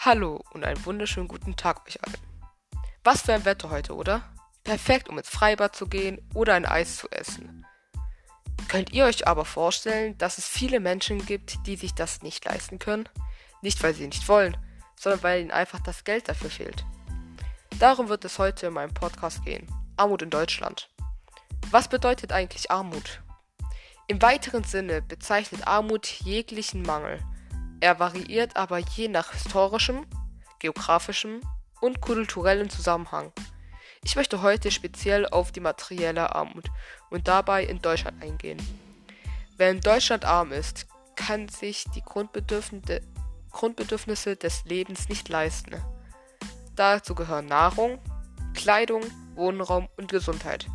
[0.00, 2.14] Hallo und einen wunderschönen guten Tag euch allen.
[3.02, 4.22] Was für ein Wetter heute, oder?
[4.62, 7.66] Perfekt, um ins Freibad zu gehen oder ein Eis zu essen.
[8.68, 12.78] Könnt ihr euch aber vorstellen, dass es viele Menschen gibt, die sich das nicht leisten
[12.78, 13.08] können?
[13.60, 14.56] Nicht, weil sie nicht wollen,
[14.94, 16.84] sondern weil ihnen einfach das Geld dafür fehlt.
[17.80, 19.66] Darum wird es heute in meinem Podcast gehen.
[19.96, 20.90] Armut in Deutschland.
[21.72, 23.20] Was bedeutet eigentlich Armut?
[24.06, 27.18] Im weiteren Sinne bezeichnet Armut jeglichen Mangel,
[27.80, 30.06] er variiert aber je nach historischem,
[30.58, 31.40] geografischem
[31.80, 33.32] und kulturellem Zusammenhang.
[34.04, 36.70] Ich möchte heute speziell auf die materielle Armut
[37.10, 38.58] und dabei in Deutschland eingehen.
[39.56, 43.00] Wer in Deutschland arm ist, kann sich die Grundbedürfnisse,
[43.50, 45.76] Grundbedürfnisse des Lebens nicht leisten.
[46.76, 47.98] Dazu gehören Nahrung,
[48.54, 49.02] Kleidung,
[49.34, 50.68] Wohnraum und Gesundheit.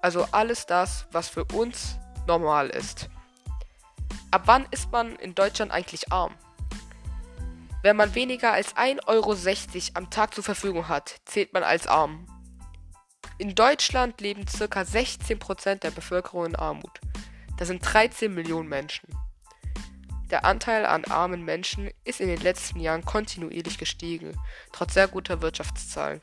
[0.00, 3.08] Also alles das, was für uns normal ist.
[4.34, 6.34] Ab wann ist man in Deutschland eigentlich arm?
[7.82, 9.32] Wenn man weniger als 1,60 Euro
[9.94, 12.26] am Tag zur Verfügung hat, zählt man als arm.
[13.38, 14.80] In Deutschland leben ca.
[14.80, 17.00] 16% der Bevölkerung in Armut.
[17.58, 19.08] Das sind 13 Millionen Menschen.
[20.32, 24.36] Der Anteil an armen Menschen ist in den letzten Jahren kontinuierlich gestiegen,
[24.72, 26.20] trotz sehr guter Wirtschaftszahlen.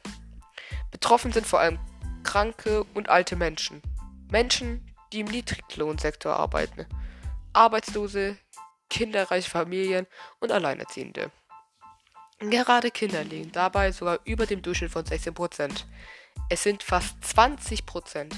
[0.92, 1.80] Betroffen sind vor allem
[2.24, 3.82] kranke und alte Menschen.
[4.30, 6.86] Menschen, die im Niedriglohnsektor arbeiten.
[7.54, 8.38] Arbeitslose,
[8.90, 10.08] kinderreiche Familien
[10.40, 11.32] und Alleinerziehende.
[12.40, 15.86] Gerade Kinder liegen dabei sogar über dem Durchschnitt von 16%.
[16.50, 18.34] Es sind fast 20%.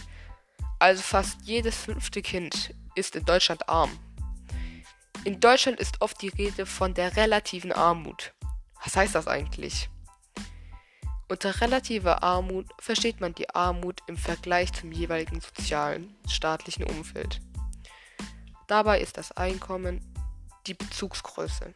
[0.79, 3.97] Also fast jedes fünfte Kind ist in Deutschland arm.
[5.23, 8.33] In Deutschland ist oft die Rede von der relativen Armut.
[8.83, 9.89] Was heißt das eigentlich?
[11.29, 17.39] Unter relativer Armut versteht man die Armut im Vergleich zum jeweiligen sozialen, staatlichen Umfeld.
[18.67, 20.01] Dabei ist das Einkommen
[20.67, 21.73] die Bezugsgröße.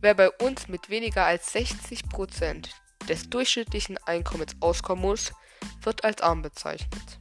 [0.00, 2.68] Wer bei uns mit weniger als 60%
[3.08, 5.32] des durchschnittlichen Einkommens auskommen muss,
[5.82, 7.18] wird als arm bezeichnet.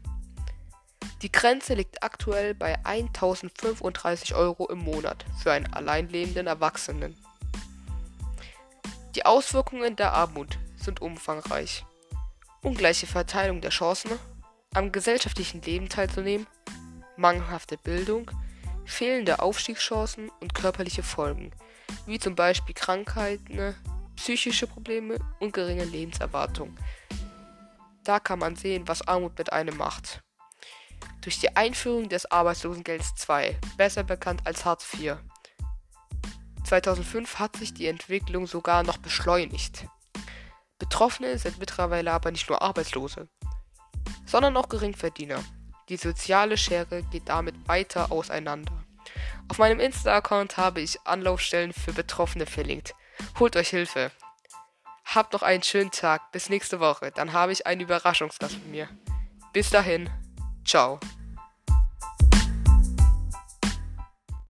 [1.22, 7.16] Die Grenze liegt aktuell bei 1035 Euro im Monat für einen alleinlebenden Erwachsenen.
[9.16, 11.86] Die Auswirkungen der Armut sind umfangreich.
[12.64, 14.12] Ungleiche Verteilung der Chancen,
[14.74, 16.48] am gesellschaftlichen Leben teilzunehmen,
[17.22, 18.30] mangelhafte Bildung,
[18.86, 21.52] fehlende Aufstiegschancen und körperliche Folgen,
[22.06, 23.76] wie zum Beispiel Krankheiten,
[24.16, 26.76] psychische Probleme und geringe Lebenserwartung.
[28.04, 30.22] Da kann man sehen, was Armut mit einem macht.
[31.22, 35.18] Durch die Einführung des Arbeitslosengelds 2, besser bekannt als Hartz IV.
[36.64, 39.86] 2005 hat sich die Entwicklung sogar noch beschleunigt.
[40.80, 43.28] Betroffene sind mittlerweile aber nicht nur Arbeitslose,
[44.26, 45.44] sondern auch Geringverdiener.
[45.92, 48.72] Die soziale Schere geht damit weiter auseinander.
[49.50, 52.96] Auf meinem Insta-Account habe ich Anlaufstellen für Betroffene verlinkt.
[53.40, 54.10] Holt euch Hilfe.
[55.04, 56.32] Habt noch einen schönen Tag.
[56.32, 57.12] Bis nächste Woche.
[57.14, 58.88] Dann habe ich einen Überraschungsgast von mir.
[59.52, 60.10] Bis dahin.
[60.64, 60.98] Ciao.